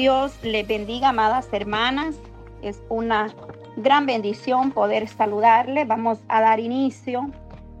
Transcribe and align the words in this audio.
Dios 0.00 0.38
les 0.42 0.68
bendiga, 0.68 1.08
amadas 1.08 1.48
hermanas. 1.52 2.16
Es 2.60 2.82
una 2.90 3.34
gran 3.78 4.04
bendición 4.04 4.70
poder 4.70 5.08
saludarle. 5.08 5.86
Vamos 5.86 6.18
a 6.28 6.42
dar 6.42 6.60
inicio 6.60 7.30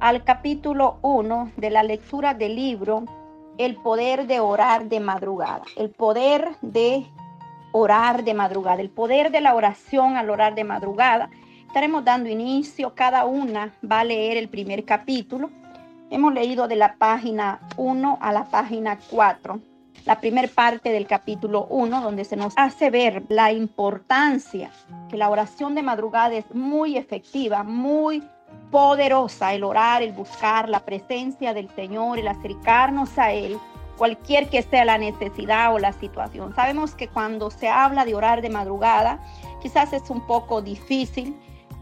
al 0.00 0.24
capítulo 0.24 0.96
1 1.02 1.52
de 1.58 1.68
la 1.68 1.82
lectura 1.82 2.32
del 2.32 2.56
libro 2.56 3.04
El 3.58 3.76
poder 3.76 4.26
de 4.26 4.40
orar 4.40 4.88
de 4.88 4.98
madrugada. 4.98 5.64
El 5.76 5.90
poder 5.90 6.56
de 6.62 7.06
orar 7.72 8.24
de 8.24 8.32
madrugada. 8.32 8.80
El 8.80 8.88
poder 8.88 9.30
de 9.30 9.42
la 9.42 9.54
oración 9.54 10.16
al 10.16 10.30
orar 10.30 10.54
de 10.54 10.64
madrugada. 10.64 11.28
Estaremos 11.66 12.02
dando 12.02 12.30
inicio. 12.30 12.94
Cada 12.94 13.26
una 13.26 13.74
va 13.84 14.00
a 14.00 14.04
leer 14.04 14.38
el 14.38 14.48
primer 14.48 14.86
capítulo. 14.86 15.50
Hemos 16.10 16.32
leído 16.32 16.66
de 16.66 16.76
la 16.76 16.94
página 16.94 17.60
1 17.76 18.18
a 18.22 18.32
la 18.32 18.44
página 18.46 18.98
4 19.10 19.75
la 20.06 20.20
primera 20.20 20.48
parte 20.48 20.90
del 20.90 21.06
capítulo 21.06 21.66
1, 21.68 22.00
donde 22.00 22.24
se 22.24 22.36
nos 22.36 22.54
hace 22.56 22.90
ver 22.90 23.24
la 23.28 23.52
importancia 23.52 24.70
que 25.10 25.16
la 25.16 25.28
oración 25.28 25.74
de 25.74 25.82
madrugada 25.82 26.34
es 26.34 26.54
muy 26.54 26.96
efectiva, 26.96 27.64
muy 27.64 28.22
poderosa, 28.70 29.52
el 29.52 29.64
orar, 29.64 30.02
el 30.02 30.12
buscar 30.12 30.68
la 30.68 30.84
presencia 30.84 31.52
del 31.52 31.68
Señor, 31.70 32.20
el 32.20 32.28
acercarnos 32.28 33.18
a 33.18 33.32
Él, 33.32 33.58
cualquier 33.98 34.48
que 34.48 34.62
sea 34.62 34.84
la 34.84 34.96
necesidad 34.96 35.74
o 35.74 35.80
la 35.80 35.92
situación. 35.92 36.54
Sabemos 36.54 36.94
que 36.94 37.08
cuando 37.08 37.50
se 37.50 37.68
habla 37.68 38.04
de 38.04 38.14
orar 38.14 38.42
de 38.42 38.50
madrugada, 38.50 39.18
quizás 39.60 39.92
es 39.92 40.08
un 40.08 40.24
poco 40.24 40.62
difícil 40.62 41.36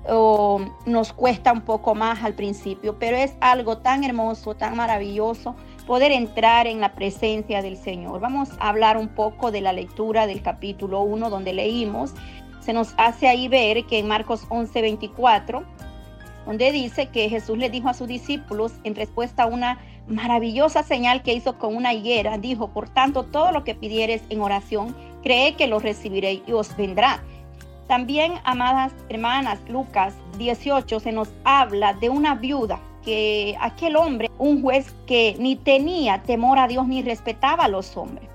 o 0.08 0.60
nos 0.86 1.12
cuesta 1.12 1.52
un 1.52 1.62
poco 1.62 1.94
más 1.94 2.22
al 2.24 2.32
principio, 2.32 2.98
pero 2.98 3.18
es 3.18 3.36
algo 3.40 3.78
tan 3.78 4.02
hermoso, 4.02 4.54
tan 4.54 4.76
maravilloso 4.76 5.56
poder 5.86 6.12
entrar 6.12 6.66
en 6.66 6.80
la 6.80 6.94
presencia 6.94 7.62
del 7.62 7.76
Señor. 7.76 8.20
Vamos 8.20 8.50
a 8.58 8.68
hablar 8.68 8.96
un 8.96 9.08
poco 9.08 9.50
de 9.50 9.60
la 9.60 9.72
lectura 9.72 10.26
del 10.26 10.42
capítulo 10.42 11.02
1 11.02 11.30
donde 11.30 11.52
leímos. 11.52 12.14
Se 12.60 12.72
nos 12.72 12.94
hace 12.96 13.28
ahí 13.28 13.48
ver 13.48 13.84
que 13.84 13.98
en 13.98 14.08
Marcos 14.08 14.46
11, 14.48 14.80
24, 14.80 15.64
donde 16.46 16.72
dice 16.72 17.08
que 17.08 17.28
Jesús 17.28 17.58
le 17.58 17.68
dijo 17.68 17.88
a 17.88 17.94
sus 17.94 18.08
discípulos 18.08 18.72
en 18.84 18.94
respuesta 18.94 19.42
a 19.42 19.46
una 19.46 19.78
maravillosa 20.06 20.82
señal 20.82 21.22
que 21.22 21.34
hizo 21.34 21.58
con 21.58 21.76
una 21.76 21.92
higuera, 21.92 22.38
dijo, 22.38 22.68
por 22.68 22.88
tanto, 22.88 23.24
todo 23.24 23.52
lo 23.52 23.64
que 23.64 23.74
pidieres 23.74 24.22
en 24.30 24.40
oración, 24.40 24.96
cree 25.22 25.54
que 25.54 25.66
lo 25.66 25.78
recibiré 25.78 26.42
y 26.46 26.52
os 26.52 26.74
vendrá. 26.76 27.22
También, 27.88 28.34
amadas 28.44 28.92
hermanas, 29.10 29.58
Lucas 29.68 30.14
18 30.38 31.00
se 31.00 31.12
nos 31.12 31.28
habla 31.44 31.92
de 31.92 32.08
una 32.08 32.34
viuda 32.34 32.80
que 33.04 33.56
aquel 33.60 33.96
hombre, 33.96 34.30
un 34.38 34.62
juez 34.62 34.94
que 35.06 35.36
ni 35.38 35.56
tenía 35.56 36.22
temor 36.22 36.58
a 36.58 36.68
Dios 36.68 36.86
ni 36.86 37.02
respetaba 37.02 37.64
a 37.64 37.68
los 37.68 37.96
hombres. 37.96 38.28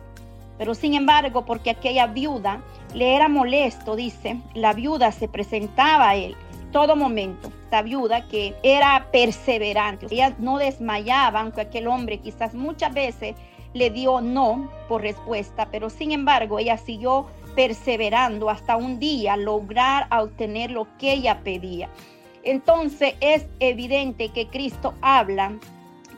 Pero 0.58 0.76
sin 0.76 0.94
embargo, 0.94 1.46
porque 1.46 1.70
aquella 1.70 2.08
viuda 2.08 2.62
le 2.94 3.16
era 3.16 3.30
molesto, 3.30 3.96
dice, 3.96 4.38
la 4.54 4.74
viuda 4.74 5.12
se 5.12 5.28
presentaba 5.28 6.10
a 6.10 6.16
él 6.16 6.36
todo 6.72 6.96
momento. 6.96 7.52
Esta 7.64 7.82
viuda 7.82 8.28
que 8.28 8.56
era 8.64 9.08
perseverante, 9.12 10.08
ella 10.10 10.36
no 10.40 10.58
desmayaba, 10.58 11.42
aunque 11.42 11.62
aquel 11.62 11.88
hombre 11.88 12.20
quizás 12.20 12.54
muchas 12.54 12.94
veces 12.94 13.36
le 13.74 13.90
dio 13.90 14.22
no 14.22 14.70
por 14.88 15.02
respuesta, 15.02 15.68
pero 15.72 15.90
sin 15.90 16.12
embargo 16.12 16.60
ella 16.60 16.78
siguió 16.78 17.28
perseverando 17.56 18.50
hasta 18.50 18.76
un 18.76 19.00
día 19.00 19.36
lograr 19.38 20.08
obtener 20.12 20.72
lo 20.72 20.88
que 20.98 21.14
ella 21.14 21.42
pedía. 21.44 21.90
Entonces 22.44 23.16
es 23.20 23.46
evidente 23.60 24.30
que 24.30 24.48
Cristo 24.48 24.94
habla 25.02 25.54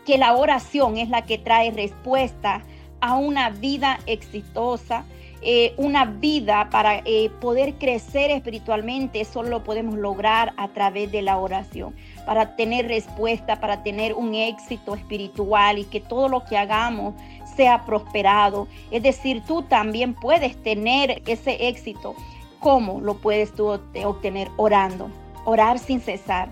que 0.05 0.17
la 0.17 0.36
oración 0.36 0.97
es 0.97 1.09
la 1.09 1.23
que 1.23 1.38
trae 1.38 1.72
respuesta 1.72 2.63
a 3.02 3.16
una 3.16 3.50
vida 3.50 4.00
exitosa, 4.05 5.05
eh, 5.41 5.73
una 5.78 6.05
vida 6.05 6.69
para 6.69 7.02
eh, 7.05 7.31
poder 7.41 7.73
crecer 7.75 8.30
espiritualmente, 8.30 9.25
solo 9.25 9.50
lo 9.50 9.63
podemos 9.63 9.95
lograr 9.95 10.53
a 10.58 10.67
través 10.67 11.11
de 11.11 11.23
la 11.23 11.38
oración, 11.38 11.95
para 12.28 12.56
tener 12.56 12.88
respuesta, 12.88 13.59
para 13.59 13.81
tener 13.81 14.13
un 14.13 14.35
éxito 14.35 14.96
espiritual 14.96 15.79
y 15.79 15.85
que 15.85 16.00
todo 16.00 16.29
lo 16.29 16.46
que 16.46 16.57
hagamos 16.57 17.16
sea 17.56 17.85
prosperado. 17.85 18.67
Es 18.91 19.01
decir, 19.01 19.41
tú 19.47 19.63
también 19.63 20.13
puedes 20.13 20.62
tener 20.62 21.23
ese 21.25 21.67
éxito. 21.67 22.16
¿Cómo 22.59 23.01
lo 23.01 23.16
puedes 23.16 23.51
tú 23.56 23.67
obtener? 23.67 24.50
Orando 24.57 25.09
orar 25.46 25.79
sin 25.79 26.02
cesar, 26.02 26.50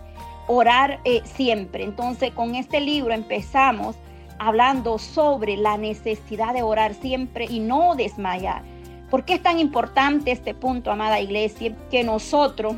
orar 0.48 1.00
eh, 1.06 1.22
siempre. 1.26 1.84
Entonces 1.84 2.32
con 2.32 2.56
este 2.56 2.80
libro 2.80 3.14
empezamos 3.14 3.96
hablando 4.40 4.98
sobre 4.98 5.58
la 5.58 5.78
necesidad 5.78 6.54
de 6.54 6.64
orar 6.64 6.94
siempre 6.94 7.46
y 7.46 7.60
no 7.60 7.96
desmayar. 7.96 8.64
¿Por 9.10 9.26
qué 9.26 9.36
es 9.36 9.44
tan 9.44 9.60
importante 9.60 10.32
este 10.32 10.54
punto, 10.54 10.92
amada 10.92 11.20
iglesia? 11.20 11.76
Que 11.90 12.04
nosotros 12.04 12.76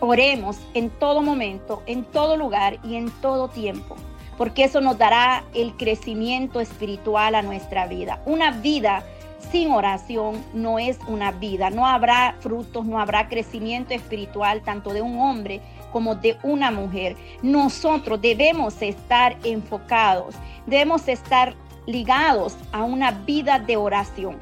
oremos 0.00 0.58
en 0.74 0.90
todo 0.90 1.22
momento, 1.22 1.82
en 1.86 2.04
todo 2.04 2.36
lugar 2.36 2.78
y 2.82 2.96
en 2.96 3.10
todo 3.20 3.48
tiempo, 3.48 3.96
porque 4.38 4.64
eso 4.64 4.80
nos 4.80 4.96
dará 4.96 5.44
el 5.54 5.76
crecimiento 5.76 6.60
espiritual 6.60 7.34
a 7.34 7.42
nuestra 7.42 7.86
vida. 7.86 8.22
Una 8.24 8.50
vida 8.50 9.04
sin 9.50 9.72
oración 9.72 10.44
no 10.52 10.78
es 10.78 10.98
una 11.08 11.32
vida. 11.32 11.70
No 11.70 11.86
habrá 11.86 12.36
frutos, 12.40 12.84
no 12.84 13.00
habrá 13.00 13.28
crecimiento 13.28 13.94
espiritual 13.94 14.62
tanto 14.62 14.92
de 14.92 15.02
un 15.02 15.18
hombre 15.18 15.60
como 15.92 16.14
de 16.14 16.36
una 16.42 16.70
mujer. 16.70 17.16
Nosotros 17.42 18.20
debemos 18.20 18.80
estar 18.82 19.36
enfocados, 19.44 20.34
debemos 20.66 21.08
estar 21.08 21.54
ligados 21.86 22.56
a 22.72 22.84
una 22.84 23.10
vida 23.10 23.58
de 23.58 23.76
oración. 23.76 24.38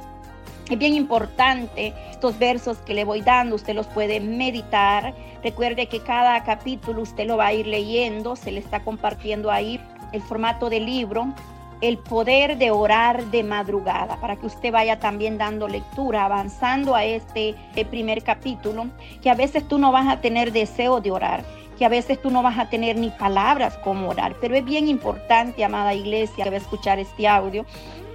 Es 0.69 0.79
bien 0.79 0.95
importante 0.95 1.95
estos 2.11 2.39
versos 2.39 2.77
que 2.79 2.93
le 2.93 3.05
voy 3.05 3.23
dando, 3.23 3.57
usted 3.57 3.75
los 3.75 3.87
puede 3.87 4.21
meditar. 4.21 5.15
Recuerde 5.43 5.87
que 5.87 6.01
cada 6.01 6.45
capítulo 6.45 7.03
usted 7.03 7.27
lo 7.27 7.39
va 7.39 7.47
a 7.47 7.53
ir 7.55 7.67
leyendo, 7.67 8.37
se 8.37 8.53
le 8.53 8.61
está 8.61 8.85
compartiendo 8.85 9.51
ahí 9.51 9.81
el 10.13 10.21
formato 10.21 10.69
de 10.69 10.81
libro 10.81 11.33
el 11.81 11.99
poder 11.99 12.59
de 12.59 12.71
orar 12.71 13.27
de 13.27 13.43
madrugada, 13.43 14.17
para 14.21 14.37
que 14.37 14.47
usted 14.47 14.73
vaya 14.73 14.99
también 14.99 15.39
dando 15.39 15.69
lectura, 15.69 16.25
avanzando 16.25 16.95
a 16.95 17.05
este 17.05 17.55
eh, 17.77 17.85
primer 17.85 18.23
capítulo, 18.23 18.87
que 19.23 19.31
a 19.31 19.35
veces 19.35 19.67
tú 19.67 19.79
no 19.79 19.93
vas 19.93 20.09
a 20.09 20.21
tener 20.21 20.53
deseo 20.53 21.01
de 21.01 21.11
orar, 21.11 21.45
que 21.79 21.85
a 21.85 21.89
veces 21.89 22.21
tú 22.21 22.31
no 22.31 22.43
vas 22.43 22.59
a 22.59 22.69
tener 22.69 22.97
ni 22.97 23.11
palabras 23.11 23.77
como 23.79 24.09
orar, 24.09 24.35
pero 24.41 24.57
es 24.57 24.65
bien 24.65 24.89
importante, 24.89 25.65
amada 25.65 25.95
iglesia, 25.95 26.45
que 26.45 26.51
va 26.51 26.57
a 26.57 26.61
escuchar 26.61 26.99
este 26.99 27.29
audio, 27.29 27.65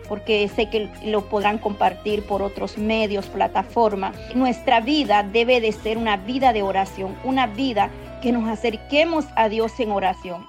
porque 0.09 0.49
sé 0.49 0.69
que 0.69 0.89
lo 1.05 1.21
podrán 1.29 1.57
compartir 1.57 2.25
por 2.25 2.41
otros 2.41 2.77
medios, 2.77 3.27
plataformas. 3.27 4.15
Nuestra 4.35 4.81
vida 4.81 5.23
debe 5.23 5.61
de 5.61 5.71
ser 5.71 5.97
una 5.97 6.17
vida 6.17 6.51
de 6.51 6.61
oración, 6.61 7.15
una 7.23 7.47
vida 7.47 7.89
que 8.21 8.33
nos 8.33 8.49
acerquemos 8.49 9.25
a 9.35 9.47
Dios 9.47 9.79
en 9.79 9.91
oración. 9.91 10.45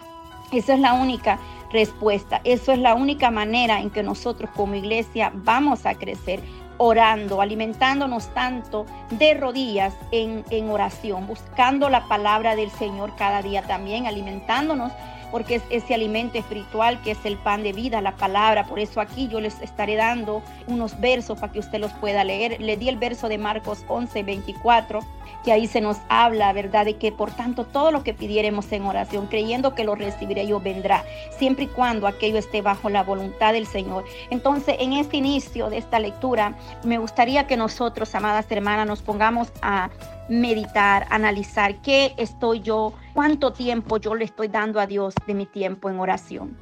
Esa 0.53 0.75
es 0.75 0.81
la 0.81 0.95
única 0.95 1.39
respuesta. 1.75 2.41
Eso 2.45 2.73
es 2.73 2.79
la 2.79 2.95
única 2.95 3.31
manera 3.31 3.81
en 3.81 3.91
que 3.91 4.03
nosotros 4.03 4.49
como 4.55 4.77
iglesia 4.77 5.31
vamos 5.35 5.85
a 5.85 5.95
crecer 5.97 6.41
orando, 6.79 7.41
alimentándonos 7.41 8.33
tanto 8.33 8.87
de 9.11 9.35
rodillas 9.35 9.95
en, 10.13 10.45
en 10.51 10.71
oración, 10.71 11.27
buscando 11.27 11.91
la 11.91 12.07
palabra 12.09 12.57
del 12.57 12.71
Señor 12.71 13.15
cada 13.17 13.43
día 13.43 13.63
también, 13.63 14.07
alimentándonos 14.07 14.93
porque 15.35 15.57
es 15.57 15.63
ese 15.69 15.95
alimento 15.95 16.39
espiritual 16.39 17.03
que 17.03 17.11
es 17.11 17.19
el 17.25 17.37
pan 17.37 17.65
de 17.65 17.73
vida, 17.73 18.01
la 18.01 18.15
palabra. 18.15 18.67
Por 18.67 18.79
eso 18.79 19.01
aquí 19.01 19.27
yo 19.27 19.41
les 19.41 19.61
estaré 19.63 19.97
dando 19.97 20.45
unos 20.69 21.01
versos 21.01 21.41
para 21.41 21.53
que 21.53 21.59
usted 21.59 21.81
los 21.81 21.93
pueda 21.95 22.23
leer. 22.23 22.61
Le 22.61 22.77
di 22.77 22.89
el 22.89 22.99
verso 22.99 23.29
de 23.29 23.37
Marcos 23.37 23.85
11, 23.89 24.23
24, 24.23 25.01
que 25.45 25.51
ahí 25.51 25.67
se 25.67 25.81
nos 25.81 25.97
habla, 26.09 26.53
¿verdad? 26.53 26.85
De 26.85 26.99
que 26.99 27.11
por 27.11 27.33
tanto 27.33 27.65
todo 27.65 27.91
lo 27.91 28.05
que 28.05 28.15
pidiéremos 28.15 28.71
en 28.71 28.85
oración, 28.85 29.27
creyendo 29.27 29.75
que 29.75 29.83
lo 29.83 29.97
recibiré 29.97 30.47
yo 30.47 30.61
vendrá, 30.61 31.03
siempre 31.37 31.65
y 31.65 31.67
cuando 31.67 32.07
aquello 32.07 32.39
esté 32.39 32.63
bajo 32.63 32.89
la 32.89 33.03
voluntad 33.03 33.55
del 33.55 33.67
Señor. 33.67 34.05
Entonces, 34.31 34.77
en 34.79 34.93
este 34.93 35.17
inicio 35.17 35.69
de 35.69 35.79
esta 35.79 35.99
lectura, 35.99 36.55
me 36.85 36.99
gustaría 36.99 37.49
que 37.49 37.57
nosotros, 37.57 38.15
amadas 38.15 38.47
hermanas, 38.53 38.87
nos 38.87 39.03
pongamos 39.03 39.49
a 39.63 39.91
meditar, 40.29 41.07
analizar 41.11 41.81
qué 41.83 42.15
estoy 42.17 42.61
yo, 42.61 42.93
cuánto 43.13 43.53
tiempo 43.53 43.99
yo 43.99 44.15
le 44.15 44.25
estoy 44.25 44.49
dando 44.49 44.81
a 44.81 44.87
Dios 44.87 45.15
de 45.27 45.35
mi 45.35 45.47
tiempo 45.47 45.91
en 45.91 46.01
oración. 46.01 46.57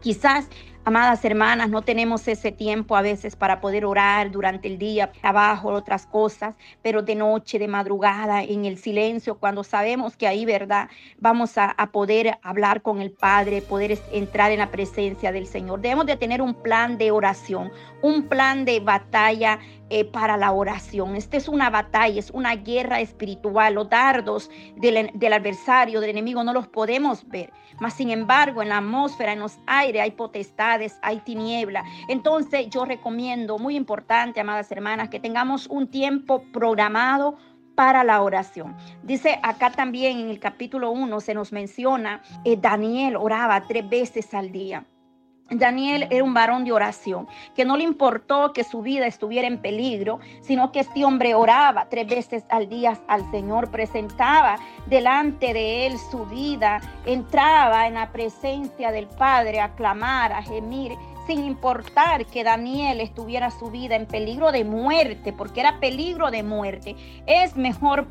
Quizás 0.00 0.48
Amadas 0.86 1.24
hermanas, 1.24 1.68
no 1.68 1.82
tenemos 1.82 2.28
ese 2.28 2.52
tiempo 2.52 2.94
a 2.94 3.02
veces 3.02 3.34
para 3.34 3.60
poder 3.60 3.84
orar 3.84 4.30
durante 4.30 4.68
el 4.68 4.78
día, 4.78 5.10
trabajo, 5.10 5.70
otras 5.70 6.06
cosas, 6.06 6.54
pero 6.80 7.02
de 7.02 7.16
noche, 7.16 7.58
de 7.58 7.66
madrugada, 7.66 8.44
en 8.44 8.64
el 8.64 8.78
silencio, 8.78 9.36
cuando 9.36 9.64
sabemos 9.64 10.16
que 10.16 10.28
ahí, 10.28 10.44
¿verdad? 10.44 10.88
Vamos 11.18 11.58
a, 11.58 11.74
poder 11.90 12.38
hablar 12.40 12.82
con 12.82 13.00
el 13.00 13.10
Padre, 13.10 13.62
poder 13.62 13.98
entrar 14.12 14.52
en 14.52 14.60
la 14.60 14.70
presencia 14.70 15.32
del 15.32 15.48
Señor. 15.48 15.80
Debemos 15.80 16.06
de 16.06 16.16
tener 16.16 16.40
un 16.40 16.54
plan 16.54 16.98
de 16.98 17.10
oración, 17.10 17.72
un 18.00 18.28
plan 18.28 18.64
de 18.64 18.78
batalla 18.78 19.58
eh, 19.88 20.04
para 20.04 20.36
la 20.36 20.52
oración. 20.52 21.14
Esta 21.16 21.36
es 21.36 21.48
una 21.48 21.70
batalla, 21.70 22.18
es 22.18 22.30
una 22.30 22.56
guerra 22.56 23.00
espiritual. 23.00 23.74
Los 23.74 23.88
dardos 23.88 24.50
del, 24.76 25.10
del, 25.14 25.32
adversario, 25.32 26.00
del 26.00 26.10
enemigo, 26.10 26.42
no 26.42 26.52
los 26.52 26.66
podemos 26.66 27.26
ver. 27.28 27.52
Mas, 27.78 27.94
sin 27.94 28.10
embargo, 28.10 28.62
en 28.62 28.70
la 28.70 28.78
atmósfera, 28.78 29.32
en 29.32 29.40
los 29.40 29.58
aires, 29.66 30.02
hay 30.02 30.10
potestades, 30.10 30.98
hay 31.02 31.20
tiniebla. 31.20 31.84
Entonces, 32.08 32.68
yo 32.70 32.84
recomiendo, 32.84 33.58
muy 33.58 33.76
importante, 33.76 34.40
amadas 34.40 34.72
hermanas, 34.72 35.08
que 35.08 35.20
tengamos 35.20 35.66
un 35.68 35.88
tiempo 35.88 36.42
programado 36.52 37.36
para 37.76 38.02
la 38.02 38.22
oración. 38.22 38.74
Dice 39.04 39.38
acá 39.42 39.70
también 39.70 40.18
en 40.18 40.30
el 40.30 40.40
capítulo 40.40 40.90
1 40.90 41.20
se 41.20 41.34
nos 41.34 41.52
menciona, 41.52 42.22
eh, 42.44 42.56
Daniel 42.56 43.16
oraba 43.16 43.62
tres 43.68 43.88
veces 43.88 44.34
al 44.34 44.50
día. 44.50 44.84
Daniel 45.50 46.08
era 46.10 46.24
un 46.24 46.34
varón 46.34 46.64
de 46.64 46.72
oración, 46.72 47.28
que 47.54 47.64
no 47.64 47.76
le 47.76 47.84
importó 47.84 48.52
que 48.52 48.64
su 48.64 48.82
vida 48.82 49.06
estuviera 49.06 49.46
en 49.46 49.58
peligro, 49.58 50.18
sino 50.40 50.72
que 50.72 50.80
este 50.80 51.04
hombre 51.04 51.34
oraba 51.34 51.86
tres 51.88 52.08
veces 52.08 52.44
al 52.48 52.68
día 52.68 52.98
al 53.06 53.30
Señor, 53.30 53.70
presentaba 53.70 54.58
delante 54.86 55.52
de 55.52 55.86
él 55.86 55.98
su 56.10 56.26
vida, 56.26 56.80
entraba 57.04 57.86
en 57.86 57.94
la 57.94 58.10
presencia 58.10 58.90
del 58.90 59.06
Padre 59.06 59.60
a 59.60 59.74
clamar, 59.74 60.32
a 60.32 60.42
gemir, 60.42 60.92
sin 61.28 61.44
importar 61.44 62.26
que 62.26 62.44
Daniel 62.44 63.00
estuviera 63.00 63.50
su 63.50 63.70
vida 63.70 63.96
en 63.96 64.06
peligro 64.06 64.50
de 64.52 64.64
muerte, 64.64 65.32
porque 65.32 65.60
era 65.60 65.78
peligro 65.78 66.30
de 66.30 66.42
muerte. 66.42 66.96
Es 67.26 67.56
mejor 67.56 68.06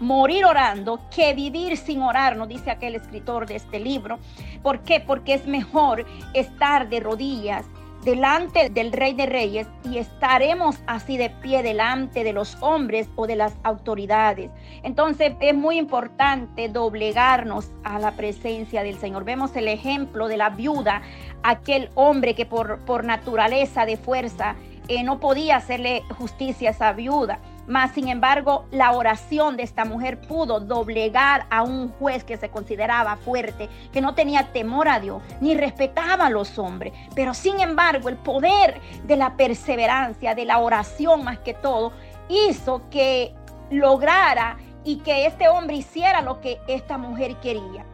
morir 0.00 0.44
orando 0.44 1.00
que 1.14 1.34
vivir 1.34 1.76
sin 1.76 2.02
orar, 2.02 2.36
nos 2.36 2.48
dice 2.48 2.70
aquel 2.70 2.94
escritor 2.94 3.46
de 3.46 3.56
este 3.56 3.80
libro. 3.80 4.18
¿Por 4.62 4.80
qué? 4.80 5.00
Porque 5.00 5.34
es 5.34 5.46
mejor 5.46 6.06
estar 6.34 6.88
de 6.88 7.00
rodillas 7.00 7.66
delante 8.06 8.70
del 8.70 8.92
Rey 8.92 9.14
de 9.14 9.26
Reyes 9.26 9.66
y 9.82 9.98
estaremos 9.98 10.76
así 10.86 11.16
de 11.16 11.28
pie 11.28 11.64
delante 11.64 12.22
de 12.22 12.32
los 12.32 12.56
hombres 12.60 13.08
o 13.16 13.26
de 13.26 13.34
las 13.34 13.54
autoridades. 13.64 14.48
Entonces 14.84 15.32
es 15.40 15.56
muy 15.56 15.76
importante 15.76 16.68
doblegarnos 16.68 17.72
a 17.82 17.98
la 17.98 18.12
presencia 18.12 18.84
del 18.84 18.96
Señor. 18.96 19.24
Vemos 19.24 19.56
el 19.56 19.66
ejemplo 19.66 20.28
de 20.28 20.36
la 20.36 20.50
viuda, 20.50 21.02
aquel 21.42 21.90
hombre 21.96 22.36
que 22.36 22.46
por, 22.46 22.78
por 22.84 23.04
naturaleza 23.04 23.84
de 23.86 23.96
fuerza 23.96 24.54
eh, 24.86 25.02
no 25.02 25.18
podía 25.18 25.56
hacerle 25.56 26.04
justicia 26.16 26.68
a 26.68 26.72
esa 26.72 26.92
viuda. 26.92 27.40
Mas, 27.66 27.92
sin 27.92 28.08
embargo, 28.08 28.66
la 28.70 28.92
oración 28.92 29.56
de 29.56 29.64
esta 29.64 29.84
mujer 29.84 30.20
pudo 30.20 30.60
doblegar 30.60 31.46
a 31.50 31.62
un 31.62 31.88
juez 31.88 32.22
que 32.24 32.36
se 32.36 32.48
consideraba 32.48 33.16
fuerte, 33.16 33.68
que 33.92 34.00
no 34.00 34.14
tenía 34.14 34.52
temor 34.52 34.88
a 34.88 35.00
Dios, 35.00 35.22
ni 35.40 35.54
respetaba 35.54 36.26
a 36.26 36.30
los 36.30 36.58
hombres. 36.58 36.92
Pero, 37.14 37.34
sin 37.34 37.60
embargo, 37.60 38.08
el 38.08 38.16
poder 38.16 38.80
de 39.04 39.16
la 39.16 39.36
perseverancia, 39.36 40.34
de 40.34 40.44
la 40.44 40.58
oración 40.58 41.24
más 41.24 41.38
que 41.38 41.54
todo, 41.54 41.92
hizo 42.28 42.82
que 42.90 43.34
lograra 43.70 44.58
y 44.84 44.98
que 44.98 45.26
este 45.26 45.48
hombre 45.48 45.76
hiciera 45.76 46.22
lo 46.22 46.40
que 46.40 46.60
esta 46.68 46.98
mujer 46.98 47.36
quería. 47.36 47.84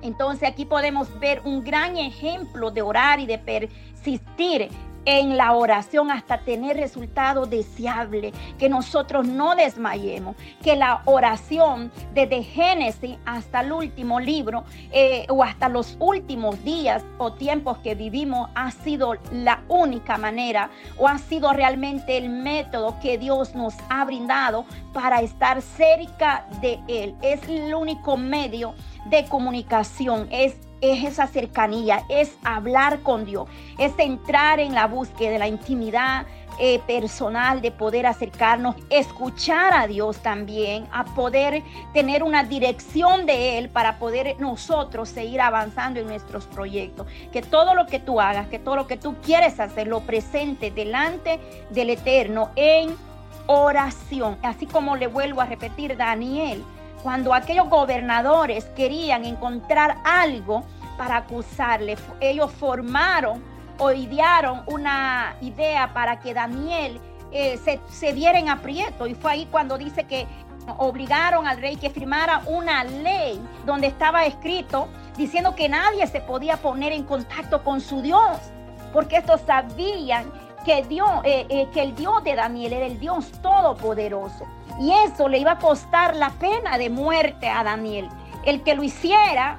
Entonces 0.00 0.48
aquí 0.48 0.64
podemos 0.64 1.18
ver 1.18 1.42
un 1.44 1.64
gran 1.64 1.96
ejemplo 1.96 2.70
de 2.70 2.82
orar 2.82 3.20
y 3.20 3.26
de 3.26 3.38
persistir 3.38 4.70
en 5.08 5.38
la 5.38 5.52
oración 5.54 6.10
hasta 6.10 6.36
tener 6.36 6.76
resultados 6.76 7.48
deseables, 7.48 8.34
que 8.58 8.68
nosotros 8.68 9.26
no 9.26 9.56
desmayemos, 9.56 10.36
que 10.62 10.76
la 10.76 11.00
oración 11.06 11.90
desde 12.12 12.42
Génesis 12.42 13.16
hasta 13.24 13.62
el 13.62 13.72
último 13.72 14.20
libro 14.20 14.64
eh, 14.92 15.24
o 15.30 15.42
hasta 15.42 15.70
los 15.70 15.96
últimos 15.98 16.62
días 16.62 17.02
o 17.16 17.32
tiempos 17.32 17.78
que 17.78 17.94
vivimos 17.94 18.50
ha 18.54 18.70
sido 18.70 19.14
la 19.32 19.62
única 19.68 20.18
manera 20.18 20.68
o 20.98 21.08
ha 21.08 21.16
sido 21.16 21.54
realmente 21.54 22.18
el 22.18 22.28
método 22.28 23.00
que 23.00 23.16
Dios 23.16 23.54
nos 23.54 23.72
ha 23.88 24.04
brindado 24.04 24.66
para 24.92 25.22
estar 25.22 25.62
cerca 25.62 26.46
de 26.60 26.80
Él. 26.86 27.14
Es 27.22 27.48
el 27.48 27.74
único 27.74 28.18
medio 28.18 28.74
de 29.06 29.24
comunicación, 29.24 30.28
es 30.30 30.67
es 30.80 31.04
esa 31.04 31.26
cercanía, 31.26 32.02
es 32.08 32.36
hablar 32.44 33.00
con 33.00 33.24
Dios, 33.24 33.48
es 33.78 33.92
entrar 33.98 34.60
en 34.60 34.74
la 34.74 34.86
búsqueda 34.86 35.30
de 35.30 35.38
la 35.38 35.48
intimidad 35.48 36.26
eh, 36.60 36.80
personal, 36.88 37.60
de 37.62 37.70
poder 37.70 38.04
acercarnos, 38.04 38.74
escuchar 38.90 39.72
a 39.74 39.86
Dios 39.86 40.18
también, 40.18 40.88
a 40.90 41.04
poder 41.04 41.62
tener 41.94 42.24
una 42.24 42.42
dirección 42.42 43.26
de 43.26 43.58
Él 43.58 43.68
para 43.68 44.00
poder 44.00 44.34
nosotros 44.40 45.08
seguir 45.08 45.40
avanzando 45.40 46.00
en 46.00 46.08
nuestros 46.08 46.46
proyectos. 46.46 47.06
Que 47.32 47.42
todo 47.42 47.74
lo 47.74 47.86
que 47.86 48.00
tú 48.00 48.20
hagas, 48.20 48.48
que 48.48 48.58
todo 48.58 48.74
lo 48.74 48.88
que 48.88 48.96
tú 48.96 49.14
quieres 49.22 49.60
hacer, 49.60 49.86
lo 49.86 50.00
presente 50.00 50.72
delante 50.72 51.38
del 51.70 51.90
Eterno 51.90 52.50
en 52.56 52.96
oración. 53.46 54.36
Así 54.42 54.66
como 54.66 54.96
le 54.96 55.06
vuelvo 55.06 55.40
a 55.40 55.46
repetir, 55.46 55.96
Daniel 55.96 56.64
cuando 57.02 57.32
aquellos 57.34 57.68
gobernadores 57.68 58.64
querían 58.76 59.24
encontrar 59.24 59.98
algo 60.04 60.64
para 60.96 61.18
acusarle, 61.18 61.96
ellos 62.20 62.52
formaron 62.52 63.42
o 63.78 63.92
idearon 63.92 64.62
una 64.66 65.36
idea 65.40 65.92
para 65.94 66.18
que 66.18 66.34
Daniel 66.34 67.00
eh, 67.30 67.58
se, 67.58 67.80
se 67.88 68.12
diera 68.12 68.38
en 68.38 68.48
aprieto. 68.48 69.06
Y 69.06 69.14
fue 69.14 69.32
ahí 69.32 69.48
cuando 69.50 69.78
dice 69.78 70.04
que 70.04 70.26
obligaron 70.76 71.46
al 71.46 71.58
rey 71.60 71.76
que 71.76 71.90
firmara 71.90 72.42
una 72.46 72.84
ley 72.84 73.40
donde 73.64 73.86
estaba 73.86 74.26
escrito 74.26 74.88
diciendo 75.16 75.54
que 75.54 75.68
nadie 75.68 76.06
se 76.06 76.20
podía 76.20 76.56
poner 76.58 76.92
en 76.92 77.04
contacto 77.04 77.64
con 77.64 77.80
su 77.80 78.02
Dios, 78.02 78.38
porque 78.92 79.16
estos 79.16 79.40
sabían 79.42 80.30
que, 80.64 80.82
Dios, 80.84 81.10
eh, 81.24 81.46
eh, 81.48 81.68
que 81.72 81.82
el 81.82 81.94
Dios 81.94 82.22
de 82.24 82.36
Daniel 82.36 82.72
era 82.72 82.86
el 82.86 83.00
Dios 83.00 83.30
todopoderoso. 83.42 84.46
Y 84.80 84.92
eso 85.06 85.28
le 85.28 85.38
iba 85.38 85.52
a 85.52 85.58
costar 85.58 86.14
la 86.16 86.30
pena 86.30 86.78
de 86.78 86.90
muerte 86.90 87.48
a 87.48 87.64
Daniel. 87.64 88.08
El 88.44 88.62
que 88.62 88.74
lo 88.74 88.82
hiciera 88.82 89.58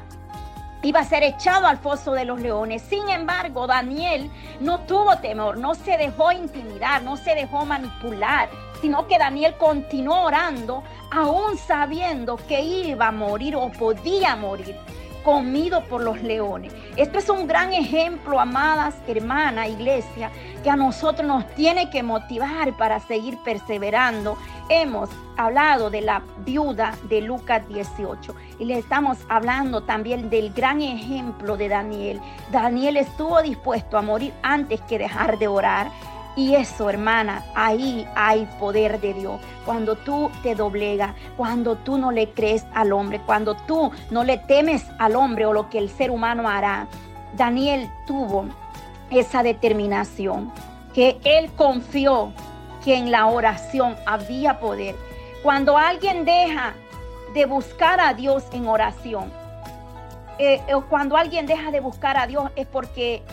iba 0.82 1.02
a 1.02 1.04
ser 1.04 1.24
echado 1.24 1.68
al 1.68 1.78
foso 1.78 2.14
de 2.14 2.26
los 2.26 2.40
leones. 2.40 2.82
Sin 2.82 3.10
embargo, 3.10 3.68
Daniel 3.68 4.32
no 4.60 4.80
tuvo 4.82 5.18
temor, 5.18 5.58
no 5.58 5.76
se 5.76 5.98
dejó 5.98 6.32
intimidar, 6.32 7.04
no 7.04 7.18
se 7.18 7.36
dejó 7.36 7.66
manipular, 7.66 8.50
sino 8.82 9.08
que 9.08 9.18
Daniel 9.18 9.56
continuó 9.58 10.24
orando, 10.24 10.84
aún 11.12 11.58
sabiendo 11.58 12.38
que 12.38 12.62
iba 12.62 13.08
a 13.08 13.12
morir 13.12 13.56
o 13.56 13.70
podía 13.72 14.36
morir 14.36 14.78
comido 15.24 15.84
por 15.86 16.02
los 16.02 16.22
leones. 16.22 16.74
Esto 16.96 17.20
es 17.20 17.30
un 17.30 17.48
gran 17.48 17.74
ejemplo, 17.74 18.40
amadas 18.40 18.96
hermanas, 19.08 19.70
iglesia, 19.70 20.32
que 20.64 20.70
a 20.70 20.76
nosotros 20.76 21.28
nos 21.28 21.48
tiene 21.56 21.90
que 21.90 22.04
motivar 22.04 22.76
para 22.78 23.00
seguir 23.00 23.38
perseverando. 23.44 24.38
Hemos 24.70 25.10
hablado 25.38 25.90
de 25.90 26.02
la 26.02 26.22
viuda 26.46 26.94
de 27.04 27.22
Lucas 27.22 27.68
18 27.68 28.36
y 28.60 28.66
le 28.66 28.78
estamos 28.78 29.18
hablando 29.30 29.82
también 29.82 30.30
del 30.30 30.54
gran 30.54 30.82
ejemplo 30.82 31.58
de 31.58 31.70
Daniel. 31.70 32.20
Daniel 32.52 32.98
estuvo 32.98 33.42
dispuesto 33.42 33.98
a 33.98 34.02
morir 34.02 34.34
antes 34.44 34.82
que 34.82 35.00
dejar 35.00 35.40
de 35.40 35.48
orar. 35.48 35.92
Y 36.36 36.56
eso, 36.56 36.90
hermana, 36.90 37.44
ahí 37.56 38.08
hay 38.16 38.48
poder 38.60 39.02
de 39.02 39.14
Dios. 39.14 39.42
Cuando 39.66 39.96
tú 39.96 40.32
te 40.42 40.56
doblegas, 40.56 41.14
cuando 41.36 41.76
tú 41.76 41.98
no 41.98 42.12
le 42.12 42.30
crees 42.30 42.66
al 42.74 42.94
hombre, 42.94 43.20
cuando 43.26 43.56
tú 43.56 43.92
no 44.12 44.24
le 44.24 44.38
temes 44.38 44.86
al 45.00 45.16
hombre 45.16 45.46
o 45.46 45.54
lo 45.54 45.70
que 45.70 45.80
el 45.80 45.90
ser 45.90 46.12
humano 46.12 46.48
hará. 46.48 46.88
Daniel 47.36 47.90
tuvo 48.08 48.46
esa 49.10 49.44
determinación, 49.44 50.52
que 50.94 51.20
él 51.24 51.52
confió 51.56 52.32
que 52.84 52.96
en 52.96 53.12
la 53.12 53.26
oración 53.28 53.96
había 54.06 54.60
poder. 54.60 54.96
Cuando 55.44 55.78
alguien 55.78 56.26
deja 56.26 56.74
de 57.34 57.46
buscar 57.46 58.00
a 58.00 58.14
Dios 58.14 58.46
en 58.54 58.68
oración, 58.68 59.32
eh, 60.38 60.62
o 60.74 60.82
cuando 60.86 61.18
alguien 61.18 61.46
deja 61.46 61.70
de 61.70 61.82
buscar 61.82 62.18
a 62.18 62.26
Dios 62.28 62.50
es 62.56 62.66
porque 62.66 63.24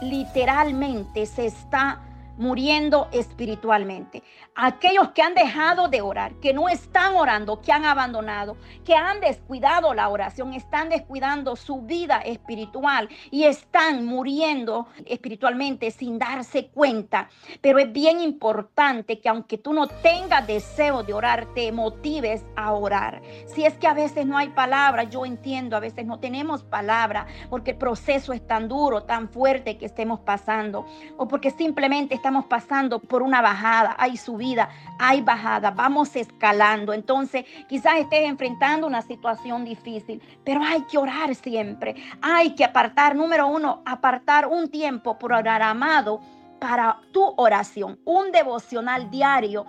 literalmente 0.00 1.26
se 1.26 1.46
está 1.46 2.00
muriendo 2.36 3.08
espiritualmente. 3.12 4.22
Aquellos 4.54 5.10
que 5.10 5.22
han 5.22 5.34
dejado 5.34 5.88
de 5.88 6.00
orar, 6.00 6.34
que 6.40 6.52
no 6.52 6.68
están 6.68 7.16
orando, 7.16 7.60
que 7.60 7.72
han 7.72 7.84
abandonado, 7.84 8.56
que 8.84 8.94
han 8.94 9.20
descuidado 9.20 9.94
la 9.94 10.08
oración, 10.08 10.54
están 10.54 10.88
descuidando 10.88 11.56
su 11.56 11.82
vida 11.82 12.18
espiritual 12.18 13.08
y 13.30 13.44
están 13.44 14.04
muriendo 14.06 14.86
espiritualmente 15.04 15.90
sin 15.90 16.18
darse 16.18 16.68
cuenta. 16.68 17.28
Pero 17.60 17.78
es 17.78 17.92
bien 17.92 18.20
importante 18.20 19.20
que 19.20 19.28
aunque 19.28 19.58
tú 19.58 19.72
no 19.72 19.86
tengas 19.86 20.46
deseo 20.46 21.02
de 21.02 21.12
orar, 21.12 21.54
te 21.54 21.72
motives 21.72 22.44
a 22.56 22.72
orar. 22.72 23.22
Si 23.46 23.64
es 23.64 23.74
que 23.74 23.86
a 23.86 23.94
veces 23.94 24.26
no 24.26 24.36
hay 24.36 24.48
palabra, 24.48 25.04
yo 25.04 25.24
entiendo, 25.24 25.76
a 25.76 25.80
veces 25.80 26.06
no 26.06 26.18
tenemos 26.18 26.62
palabra 26.62 27.26
porque 27.50 27.72
el 27.72 27.78
proceso 27.78 28.32
es 28.32 28.46
tan 28.46 28.68
duro, 28.68 29.02
tan 29.04 29.28
fuerte 29.28 29.78
que 29.78 29.86
estemos 29.86 30.20
pasando 30.20 30.86
o 31.16 31.28
porque 31.28 31.50
simplemente 31.50 32.14
estamos 32.26 32.46
pasando 32.46 32.98
por 32.98 33.22
una 33.22 33.40
bajada, 33.40 33.94
hay 33.96 34.16
subida, 34.16 34.68
hay 34.98 35.20
bajada, 35.20 35.70
vamos 35.70 36.16
escalando. 36.16 36.92
Entonces, 36.92 37.44
quizás 37.68 37.98
estés 37.98 38.24
enfrentando 38.24 38.88
una 38.88 39.00
situación 39.00 39.64
difícil, 39.64 40.20
pero 40.44 40.60
hay 40.60 40.82
que 40.90 40.98
orar 40.98 41.36
siempre. 41.36 41.94
Hay 42.20 42.56
que 42.56 42.64
apartar, 42.64 43.14
número 43.14 43.46
uno, 43.46 43.80
apartar 43.86 44.48
un 44.48 44.68
tiempo 44.68 45.16
programado 45.16 46.20
para 46.58 46.98
tu 47.12 47.32
oración, 47.36 48.00
un 48.04 48.32
devocional 48.32 49.08
diario 49.08 49.64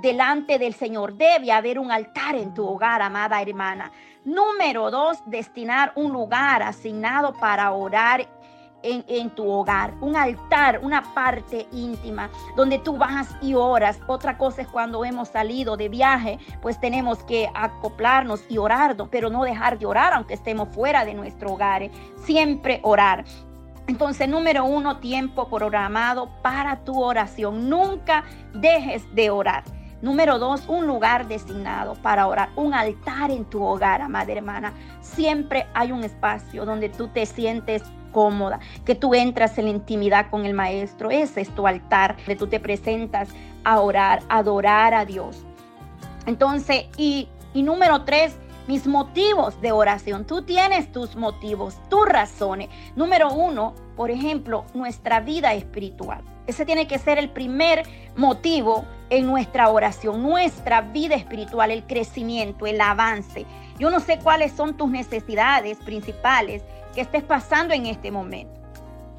delante 0.00 0.58
del 0.58 0.72
Señor. 0.72 1.12
Debe 1.12 1.52
haber 1.52 1.78
un 1.78 1.92
altar 1.92 2.36
en 2.36 2.54
tu 2.54 2.66
hogar, 2.66 3.02
amada 3.02 3.42
hermana. 3.42 3.92
Número 4.24 4.90
dos, 4.90 5.18
destinar 5.26 5.92
un 5.94 6.10
lugar 6.10 6.62
asignado 6.62 7.34
para 7.34 7.70
orar 7.72 8.26
en, 8.82 9.30
tu 9.30 9.48
hogar, 9.50 9.94
un 10.00 10.16
altar, 10.16 10.80
una 10.82 11.02
parte 11.14 11.66
íntima 11.72 12.30
donde 12.56 12.78
tú 12.78 12.96
vas 12.96 13.28
y 13.40 13.54
oras. 13.54 13.98
Otra 14.06 14.38
cosa 14.38 14.62
es 14.62 14.68
cuando 14.68 15.04
hemos 15.04 15.28
salido 15.28 15.76
de 15.76 15.88
viaje, 15.88 16.38
pues 16.62 16.80
tenemos 16.80 17.22
que 17.24 17.50
acoplarnos 17.54 18.42
y 18.48 18.58
orar, 18.58 18.96
pero 19.10 19.30
no 19.30 19.42
dejar 19.42 19.78
de 19.78 19.86
orar 19.86 20.12
aunque 20.12 20.34
estemos 20.34 20.68
fuera 20.70 21.04
de 21.04 21.14
nuestro 21.14 21.52
hogar. 21.52 21.90
Siempre 22.24 22.80
orar. 22.82 23.24
Entonces, 23.86 24.28
número 24.28 24.64
uno, 24.64 24.98
tiempo 24.98 25.48
programado 25.48 26.28
para 26.42 26.84
tu 26.84 27.02
oración. 27.02 27.70
Nunca 27.70 28.24
dejes 28.52 29.02
de 29.14 29.30
orar. 29.30 29.64
Número 30.00 30.38
dos, 30.38 30.68
un 30.68 30.86
lugar 30.86 31.26
designado 31.26 31.94
para 31.94 32.28
orar, 32.28 32.50
un 32.54 32.72
altar 32.72 33.32
en 33.32 33.44
tu 33.44 33.64
hogar, 33.64 34.00
amada 34.00 34.30
hermana. 34.30 34.72
Siempre 35.00 35.66
hay 35.74 35.90
un 35.90 36.04
espacio 36.04 36.64
donde 36.64 36.88
tú 36.88 37.08
te 37.08 37.26
sientes 37.26 37.82
cómoda, 38.12 38.60
que 38.84 38.94
tú 38.94 39.14
entras 39.14 39.58
en 39.58 39.64
la 39.64 39.70
intimidad 39.72 40.30
con 40.30 40.46
el 40.46 40.54
maestro. 40.54 41.10
Ese 41.10 41.40
es 41.40 41.52
tu 41.54 41.66
altar, 41.66 42.16
donde 42.18 42.36
tú 42.36 42.46
te 42.46 42.60
presentas 42.60 43.28
a 43.64 43.80
orar, 43.80 44.22
adorar 44.28 44.94
a 44.94 45.04
Dios. 45.04 45.44
Entonces, 46.26 46.86
y, 46.96 47.28
y 47.52 47.62
número 47.62 48.04
tres, 48.04 48.36
mis 48.68 48.86
motivos 48.86 49.60
de 49.60 49.72
oración. 49.72 50.26
Tú 50.26 50.42
tienes 50.42 50.92
tus 50.92 51.16
motivos, 51.16 51.76
tus 51.88 52.06
razones. 52.06 52.68
Número 52.94 53.32
uno, 53.32 53.74
por 53.96 54.10
ejemplo, 54.10 54.64
nuestra 54.74 55.20
vida 55.20 55.54
espiritual. 55.54 56.22
Ese 56.48 56.64
tiene 56.64 56.88
que 56.88 56.98
ser 56.98 57.18
el 57.18 57.28
primer 57.28 57.82
motivo 58.16 58.86
en 59.10 59.26
nuestra 59.26 59.68
oración, 59.68 60.22
nuestra 60.22 60.80
vida 60.80 61.14
espiritual, 61.14 61.70
el 61.70 61.84
crecimiento, 61.84 62.66
el 62.66 62.80
avance. 62.80 63.44
Yo 63.78 63.90
no 63.90 64.00
sé 64.00 64.18
cuáles 64.18 64.52
son 64.52 64.74
tus 64.74 64.90
necesidades 64.90 65.76
principales 65.76 66.62
que 66.94 67.02
estés 67.02 67.22
pasando 67.22 67.74
en 67.74 67.84
este 67.84 68.10
momento. 68.10 68.58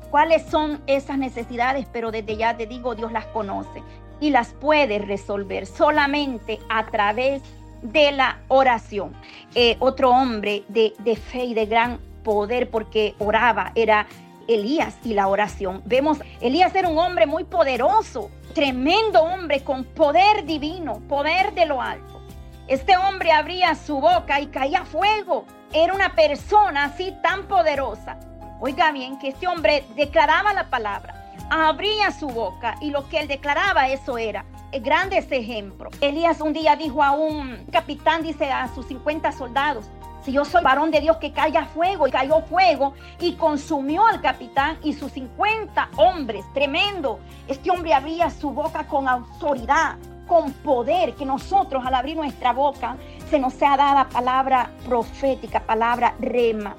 ¿Cuáles 0.09 0.43
son 0.47 0.81
esas 0.87 1.19
necesidades? 1.19 1.85
Pero 1.93 2.09
desde 2.09 2.35
ya 2.35 2.57
te 2.57 2.65
digo, 2.65 2.95
Dios 2.95 3.11
las 3.11 3.27
conoce 3.27 3.83
y 4.19 4.31
las 4.31 4.53
puede 4.53 4.97
resolver 4.97 5.67
solamente 5.67 6.57
a 6.67 6.87
través 6.87 7.43
de 7.83 8.11
la 8.11 8.39
oración. 8.47 9.13
Eh, 9.53 9.77
otro 9.77 10.09
hombre 10.09 10.63
de, 10.67 10.93
de 10.97 11.15
fe 11.15 11.45
y 11.45 11.53
de 11.53 11.67
gran 11.67 11.99
poder 12.23 12.71
porque 12.71 13.13
oraba 13.19 13.71
era 13.75 14.07
Elías 14.49 14.97
y 15.03 15.13
la 15.13 15.27
oración. 15.27 15.81
Vemos, 15.85 16.19
Elías 16.41 16.73
era 16.75 16.89
un 16.89 16.97
hombre 16.97 17.25
muy 17.27 17.43
poderoso, 17.43 18.31
tremendo 18.53 19.21
hombre 19.21 19.63
con 19.63 19.83
poder 19.83 20.45
divino, 20.45 21.01
poder 21.07 21.53
de 21.53 21.65
lo 21.67 21.81
alto. 21.81 22.19
Este 22.67 22.97
hombre 22.97 23.31
abría 23.31 23.75
su 23.75 23.99
boca 23.99 24.41
y 24.41 24.47
caía 24.47 24.85
fuego. 24.85 25.45
Era 25.71 25.93
una 25.93 26.15
persona 26.15 26.85
así 26.85 27.13
tan 27.21 27.47
poderosa. 27.47 28.19
Oiga 28.59 28.91
bien, 28.91 29.17
que 29.19 29.29
este 29.29 29.47
hombre 29.47 29.85
declaraba 29.95 30.53
la 30.53 30.69
palabra, 30.69 31.33
abría 31.49 32.11
su 32.11 32.27
boca 32.27 32.75
y 32.81 32.91
lo 32.91 33.07
que 33.07 33.19
él 33.19 33.27
declaraba 33.27 33.87
eso 33.89 34.17
era 34.17 34.45
grandes 34.81 35.31
ejemplos. 35.31 35.93
Elías 36.01 36.41
un 36.41 36.53
día 36.53 36.75
dijo 36.75 37.03
a 37.03 37.11
un 37.11 37.65
capitán, 37.71 38.21
dice 38.21 38.51
a 38.51 38.67
sus 38.73 38.87
50 38.87 39.31
soldados, 39.31 39.89
yo 40.31 40.45
soy 40.45 40.63
varón 40.63 40.91
de 40.91 41.01
Dios 41.01 41.17
que 41.17 41.31
caiga 41.31 41.65
fuego 41.65 42.07
y 42.07 42.11
cayó 42.11 42.41
fuego 42.41 42.93
y 43.19 43.33
consumió 43.33 44.05
al 44.05 44.21
capitán 44.21 44.77
y 44.83 44.93
sus 44.93 45.11
50 45.13 45.89
hombres, 45.97 46.45
tremendo. 46.53 47.19
Este 47.47 47.71
hombre 47.71 47.93
abría 47.93 48.29
su 48.29 48.51
boca 48.51 48.87
con 48.87 49.07
autoridad, 49.07 49.97
con 50.27 50.51
poder, 50.53 51.15
que 51.15 51.25
nosotros 51.25 51.83
al 51.85 51.95
abrir 51.95 52.15
nuestra 52.15 52.53
boca 52.53 52.97
se 53.29 53.39
nos 53.39 53.53
sea 53.53 53.77
dada 53.77 54.09
palabra 54.09 54.71
profética, 54.85 55.61
palabra 55.61 56.15
rema. 56.19 56.75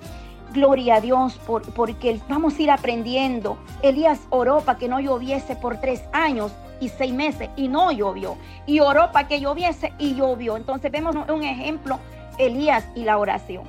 Gloria 0.53 0.97
a 0.97 1.01
Dios 1.01 1.39
por, 1.47 1.63
porque 1.75 2.21
vamos 2.29 2.59
a 2.59 2.63
ir 2.63 2.71
aprendiendo. 2.71 3.59
Elías 3.83 4.21
oró 4.31 4.61
para 4.61 4.79
que 4.79 4.89
no 4.89 4.99
lloviese 5.01 5.57
por 5.57 5.81
tres 5.81 6.03
años 6.13 6.53
y 6.81 6.89
seis 6.89 7.13
meses 7.13 7.51
y 7.57 7.69
no 7.69 7.93
llovió. 7.93 8.37
Y 8.67 8.81
oró 8.81 9.13
para 9.13 9.29
que 9.29 9.41
lloviese 9.41 9.93
y 9.99 10.15
llovió. 10.15 10.57
Entonces 10.57 10.91
vemos 10.91 11.15
un 11.15 11.45
ejemplo 11.45 12.01
Elías 12.47 12.87
y 12.95 13.05
la 13.05 13.19
oración. 13.19 13.65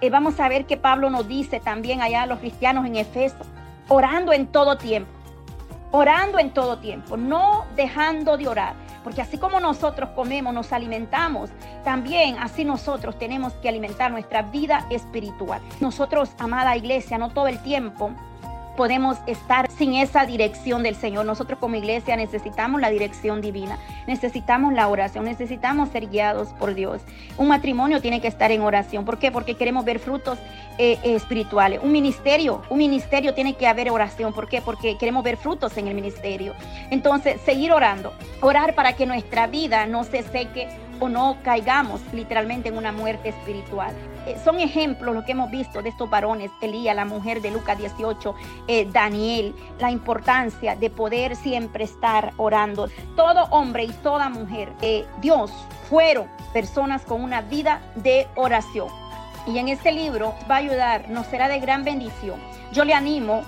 Eh, 0.00 0.10
vamos 0.10 0.38
a 0.40 0.48
ver 0.48 0.66
que 0.66 0.76
Pablo 0.76 1.10
nos 1.10 1.26
dice 1.26 1.60
también 1.60 2.02
allá 2.02 2.22
a 2.22 2.26
los 2.26 2.38
cristianos 2.38 2.86
en 2.86 2.96
Efeso, 2.96 3.38
orando 3.88 4.32
en 4.32 4.46
todo 4.46 4.76
tiempo, 4.76 5.10
orando 5.90 6.38
en 6.38 6.50
todo 6.50 6.78
tiempo, 6.78 7.16
no 7.16 7.64
dejando 7.76 8.36
de 8.36 8.48
orar, 8.48 8.74
porque 9.02 9.22
así 9.22 9.38
como 9.38 9.58
nosotros 9.60 10.10
comemos, 10.10 10.52
nos 10.52 10.72
alimentamos, 10.72 11.50
también 11.84 12.36
así 12.38 12.64
nosotros 12.64 13.18
tenemos 13.18 13.54
que 13.54 13.68
alimentar 13.68 14.10
nuestra 14.10 14.42
vida 14.42 14.86
espiritual. 14.90 15.62
Nosotros, 15.80 16.30
amada 16.38 16.76
iglesia, 16.76 17.16
no 17.16 17.30
todo 17.30 17.46
el 17.46 17.62
tiempo 17.62 18.10
podemos 18.76 19.18
estar 19.26 19.70
sin 19.70 19.94
esa 19.94 20.26
dirección 20.26 20.82
del 20.82 20.94
Señor. 20.94 21.26
Nosotros 21.26 21.58
como 21.58 21.76
iglesia 21.76 22.16
necesitamos 22.16 22.80
la 22.80 22.90
dirección 22.90 23.40
divina, 23.40 23.78
necesitamos 24.06 24.72
la 24.72 24.88
oración, 24.88 25.24
necesitamos 25.24 25.88
ser 25.88 26.08
guiados 26.08 26.48
por 26.50 26.74
Dios. 26.74 27.02
Un 27.38 27.48
matrimonio 27.48 28.00
tiene 28.00 28.20
que 28.20 28.28
estar 28.28 28.52
en 28.52 28.60
oración. 28.60 29.04
¿Por 29.04 29.18
qué? 29.18 29.32
Porque 29.32 29.54
queremos 29.54 29.84
ver 29.84 29.98
frutos 29.98 30.38
eh, 30.78 30.98
espirituales. 31.02 31.80
Un 31.82 31.92
ministerio, 31.92 32.62
un 32.68 32.78
ministerio 32.78 33.34
tiene 33.34 33.54
que 33.54 33.66
haber 33.66 33.90
oración. 33.90 34.32
¿Por 34.32 34.48
qué? 34.48 34.60
Porque 34.60 34.98
queremos 34.98 35.24
ver 35.24 35.36
frutos 35.36 35.76
en 35.78 35.88
el 35.88 35.94
ministerio. 35.94 36.54
Entonces, 36.90 37.40
seguir 37.40 37.72
orando, 37.72 38.12
orar 38.40 38.74
para 38.74 38.92
que 38.92 39.06
nuestra 39.06 39.46
vida 39.46 39.86
no 39.86 40.04
se 40.04 40.22
seque 40.22 40.68
o 41.00 41.08
no 41.08 41.38
caigamos 41.42 42.00
literalmente 42.12 42.68
en 42.68 42.76
una 42.76 42.92
muerte 42.92 43.30
espiritual. 43.30 43.94
Eh, 44.26 44.36
son 44.44 44.60
ejemplos 44.60 45.14
lo 45.14 45.24
que 45.24 45.32
hemos 45.32 45.50
visto 45.50 45.82
de 45.82 45.90
estos 45.90 46.10
varones, 46.10 46.50
Elías, 46.60 46.96
la 46.96 47.04
mujer 47.04 47.40
de 47.40 47.50
Lucas 47.50 47.78
18, 47.78 48.34
eh, 48.68 48.88
Daniel, 48.90 49.54
la 49.78 49.90
importancia 49.90 50.74
de 50.74 50.90
poder 50.90 51.36
siempre 51.36 51.84
estar 51.84 52.32
orando. 52.36 52.88
Todo 53.14 53.44
hombre 53.50 53.84
y 53.84 53.92
toda 54.02 54.28
mujer, 54.28 54.72
eh, 54.82 55.06
Dios, 55.20 55.52
fueron 55.88 56.26
personas 56.52 57.02
con 57.02 57.22
una 57.22 57.40
vida 57.42 57.80
de 57.94 58.26
oración. 58.34 58.88
Y 59.46 59.58
en 59.58 59.68
este 59.68 59.92
libro 59.92 60.34
va 60.50 60.56
a 60.56 60.58
ayudar, 60.58 61.08
nos 61.08 61.26
será 61.26 61.46
de 61.48 61.60
gran 61.60 61.84
bendición. 61.84 62.40
Yo 62.72 62.84
le 62.84 62.94
animo 62.94 63.42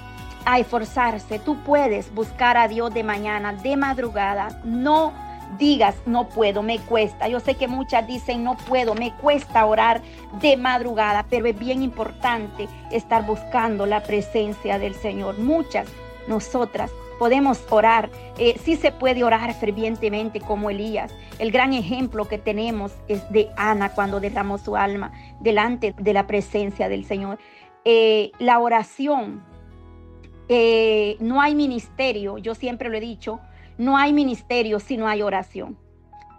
a 0.45 0.59
esforzarse. 0.59 1.39
Tú 1.39 1.57
puedes 1.65 2.15
buscar 2.15 2.57
a 2.57 2.69
Dios 2.69 2.95
de 2.95 3.03
mañana, 3.03 3.53
de 3.53 3.77
madrugada. 3.77 4.61
No 4.65 5.13
digas, 5.57 5.97
no 6.07 6.29
puedo, 6.29 6.63
me 6.63 6.79
cuesta. 6.79 7.29
Yo 7.29 7.41
sé 7.41 7.55
que 7.55 7.69
muchas 7.69 8.07
dicen, 8.07 8.45
no 8.45 8.57
puedo, 8.57 8.95
me 8.95 9.13
cuesta 9.15 9.65
orar 9.65 10.03
de 10.41 10.57
madrugada, 10.57 11.27
pero 11.31 11.47
es 11.47 11.59
bien 11.59 11.83
importante 11.83 12.69
estar 12.91 13.25
buscando 13.25 13.87
la 13.87 14.03
presencia 14.03 14.79
del 14.79 14.95
Señor. 14.95 15.39
Muchas, 15.39 15.89
nosotras, 16.27 16.91
podemos 17.19 17.61
orar. 17.71 18.11
Eh, 18.39 18.59
sí 18.63 18.77
se 18.77 18.93
puede 18.93 19.25
orar 19.25 19.53
fervientemente 19.55 20.41
como 20.41 20.71
Elías. 20.71 21.13
El 21.39 21.51
gran 21.51 21.73
ejemplo 21.73 22.27
que 22.27 22.39
tenemos 22.39 22.93
es 23.09 23.31
de 23.31 23.51
Ana 23.57 23.91
cuando 23.91 24.21
derramó 24.21 24.59
su 24.59 24.77
alma 24.77 25.13
delante 25.41 25.95
de 25.99 26.13
la 26.13 26.27
presencia 26.27 26.89
del 26.89 27.05
Señor. 27.05 27.39
Eh, 27.85 28.33
la 28.39 28.59
oración, 28.59 29.43
eh, 30.49 31.17
no 31.21 31.41
hay 31.41 31.55
ministerio, 31.55 32.39
yo 32.39 32.55
siempre 32.55 32.89
lo 32.89 32.97
he 32.97 33.01
dicho, 33.01 33.41
no 33.79 33.97
hay 33.97 34.13
ministerio 34.13 34.81
si 34.81 34.97
no 34.97 35.09
hay 35.09 35.23
oración. 35.23 35.79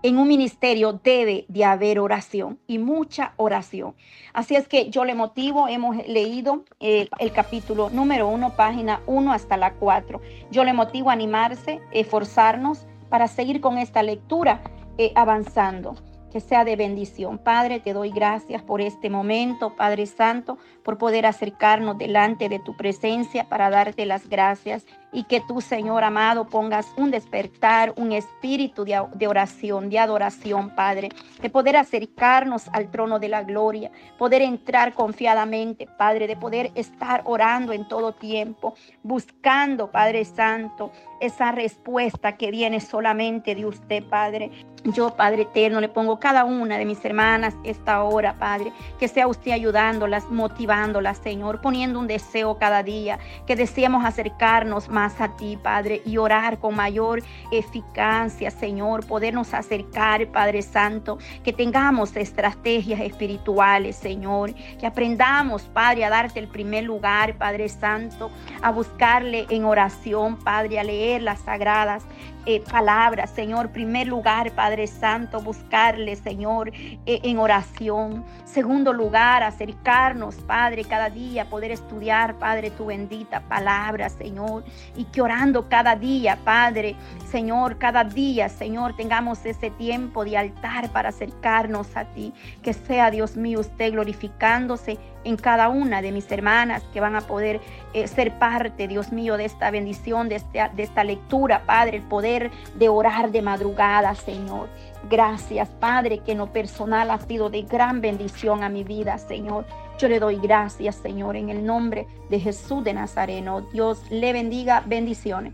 En 0.02 0.18
un 0.18 0.30
ministerio 0.30 0.94
debe 0.94 1.46
de 1.50 1.66
haber 1.66 2.00
oración 2.00 2.60
y 2.68 2.80
mucha 2.80 3.34
oración. 3.36 3.96
Así 4.34 4.56
es 4.56 4.68
que 4.68 4.90
yo 4.90 5.04
le 5.04 5.14
motivo, 5.14 5.68
hemos 5.68 5.98
leído 6.08 6.64
eh, 6.80 7.10
el 7.20 7.32
capítulo 7.34 7.90
número 7.90 8.28
uno, 8.28 8.56
página 8.56 9.02
uno 9.08 9.34
hasta 9.34 9.58
la 9.58 9.74
cuatro. 9.74 10.22
Yo 10.52 10.64
le 10.64 10.72
motivo 10.72 11.10
a 11.10 11.14
animarse, 11.14 11.82
esforzarnos 11.92 12.88
para 13.10 13.28
seguir 13.28 13.60
con 13.60 13.78
esta 13.78 14.04
lectura 14.04 14.62
eh, 14.98 15.12
avanzando 15.16 15.96
que 16.32 16.40
sea 16.40 16.64
de 16.64 16.76
bendición. 16.76 17.38
Padre, 17.38 17.80
te 17.80 17.94
doy 17.94 18.12
gracias 18.12 18.62
por 18.62 18.82
este 18.82 19.10
momento, 19.10 19.76
Padre 19.76 20.06
Santo, 20.06 20.58
por 20.84 20.98
poder 20.98 21.26
acercarnos 21.26 21.98
delante 21.98 22.50
de 22.50 22.60
tu 22.60 22.78
presencia 22.78 23.50
para 23.50 23.70
darte 23.70 24.06
las 24.06 24.30
gracias 24.30 24.86
y 25.12 25.24
que 25.24 25.42
tú, 25.42 25.62
Señor 25.62 26.04
amado, 26.04 26.46
pongas 26.46 26.88
un 26.98 27.12
despertar, 27.12 27.94
un 27.96 28.12
espíritu 28.12 28.86
de, 28.86 29.28
oración, 29.28 29.90
de 29.90 30.00
adoración, 30.00 30.70
Padre, 30.76 31.10
de 31.42 31.50
poder 31.50 31.78
acercarnos 31.78 32.68
al 32.74 32.92
trono 32.92 33.20
de 33.20 33.30
la 33.30 33.44
gloria, 33.44 33.92
poder 34.18 34.42
entrar 34.42 34.94
confiadamente, 34.94 35.88
Padre, 35.98 36.28
de 36.28 36.36
poder 36.36 36.72
estar 36.76 37.22
orando 37.26 37.74
en 37.74 37.88
todo 37.88 38.14
tiempo, 38.14 38.76
buscando, 39.04 39.92
Padre 39.92 40.26
Santo, 40.26 40.92
esa 41.20 41.52
respuesta 41.52 42.38
que 42.38 42.52
viene 42.52 42.80
solamente 42.80 43.56
de 43.56 43.66
usted, 43.66 44.04
Padre. 44.04 44.52
Yo, 44.86 45.14
Padre 45.14 45.42
eterno, 45.42 45.82
le 45.82 45.90
pongo 45.90 46.22
cada 46.22 46.46
una 46.46 46.78
de 46.78 46.86
mis 46.86 47.04
hermanas 47.04 47.54
esta 47.66 48.02
hora, 48.04 48.40
Padre, 48.40 48.72
que 48.98 49.10
sea 49.10 49.28
usted 49.28 49.52
ayudándolas, 49.52 50.30
motivándolas, 50.30 51.18
Señor, 51.18 51.60
poniendo 51.60 52.00
un 52.00 52.08
deseo 52.08 52.58
cada 52.58 52.82
día, 52.82 53.20
que 53.46 53.58
deseemos 53.58 54.06
acercarnos 54.06 54.88
más 54.88 54.99
más 55.00 55.22
a 55.22 55.30
ti, 55.38 55.58
Padre, 55.62 56.02
y 56.06 56.18
orar 56.18 56.60
con 56.60 56.76
mayor 56.76 57.24
eficacia, 57.54 58.52
Señor, 58.52 59.06
podernos 59.06 59.54
acercar, 59.54 60.28
Padre 60.28 60.62
Santo, 60.62 61.20
que 61.42 61.54
tengamos 61.54 62.14
estrategias 62.18 63.00
espirituales, 63.00 63.96
Señor, 63.96 64.54
que 64.78 64.86
aprendamos, 64.86 65.62
Padre, 65.64 66.04
a 66.04 66.10
darte 66.10 66.40
el 66.40 66.50
primer 66.50 66.84
lugar, 66.84 67.38
Padre 67.38 67.70
Santo, 67.70 68.30
a 68.62 68.72
buscarle 68.72 69.46
en 69.50 69.64
oración, 69.64 70.36
Padre, 70.36 70.80
a 70.80 70.84
leer 70.84 71.22
las 71.22 71.40
sagradas 71.40 72.04
eh, 72.50 72.64
palabras, 72.68 73.30
Señor. 73.30 73.70
Primer 73.70 74.08
lugar, 74.08 74.52
Padre 74.54 74.88
Santo, 74.88 75.40
buscarle, 75.40 76.16
Señor, 76.16 76.72
eh, 76.74 76.98
en 77.06 77.38
oración. 77.38 78.26
Segundo 78.44 78.92
lugar, 78.92 79.44
acercarnos, 79.44 80.34
Padre, 80.48 80.84
cada 80.84 81.12
día, 81.12 81.46
poder 81.46 81.70
estudiar, 81.70 82.40
Padre, 82.40 82.72
tu 82.72 82.88
bendita 82.88 83.42
palabra, 83.42 84.10
Señor. 84.10 84.64
Y 84.96 85.04
que 85.06 85.22
orando 85.22 85.70
cada 85.70 85.96
día, 85.96 86.40
Padre, 86.44 86.96
Señor, 87.30 87.78
cada 87.78 88.04
día, 88.04 88.50
Señor, 88.50 88.96
tengamos 88.96 89.46
ese 89.46 89.70
tiempo 89.70 90.26
de 90.26 90.36
altar 90.36 90.90
para 90.90 91.10
acercarnos 91.10 91.96
a 91.96 92.06
ti. 92.06 92.34
Que 92.64 92.74
sea, 92.74 93.12
Dios 93.12 93.38
mío, 93.38 93.60
usted 93.60 93.92
glorificándose 93.92 94.98
en 95.24 95.36
cada 95.38 95.70
una 95.70 96.02
de 96.02 96.12
mis 96.12 96.32
hermanas 96.32 96.84
que 96.94 97.00
van 97.00 97.16
a 97.16 97.22
poder 97.22 97.60
eh, 97.94 98.08
ser 98.08 98.38
parte, 98.38 98.88
Dios 98.88 99.12
mío, 99.12 99.38
de 99.38 99.46
esta 99.46 99.72
bendición, 99.72 100.30
de 100.30 100.36
esta, 100.36 100.70
de 100.70 100.84
esta 100.84 101.04
lectura, 101.04 101.64
Padre, 101.66 101.98
el 101.98 102.04
poder 102.04 102.52
de 102.76 102.90
orar 102.90 103.32
de 103.32 103.42
madrugada, 103.42 104.16
Señor. 104.16 104.70
Gracias, 105.10 105.70
Padre, 105.80 106.20
que 106.20 106.34
en 106.34 106.40
lo 106.40 106.48
personal 106.48 107.12
ha 107.12 107.20
sido 107.20 107.50
de 107.50 107.64
gran 107.64 108.02
bendición 108.02 108.64
a 108.64 108.70
mi 108.70 108.84
vida, 108.84 109.18
Señor. 109.18 109.66
Yo 109.98 110.08
le 110.08 110.20
doy 110.20 110.38
gracias, 110.38 110.96
Señor, 110.96 111.36
en 111.36 111.50
el 111.50 111.66
nombre 111.66 112.08
de 112.30 112.40
Jesús 112.40 112.84
de 112.84 112.94
Nazareno. 112.94 113.62
Dios 113.74 114.02
le 114.10 114.34
bendiga. 114.34 114.84
Bendiciones. 114.86 115.54